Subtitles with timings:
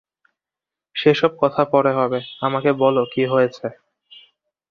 [0.95, 3.65] সে-সব কথা পরে হবে, আমাকে বলো কী হয়েছে।